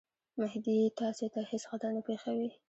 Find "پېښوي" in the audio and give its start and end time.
2.07-2.49